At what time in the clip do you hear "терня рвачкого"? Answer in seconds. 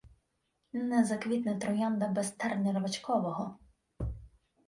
2.43-3.45